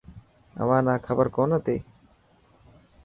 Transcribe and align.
اوهان 0.61 0.81
نا 0.87 0.93
کبر 1.05 1.27
ڪون 1.35 1.49
هتي. 1.57 1.77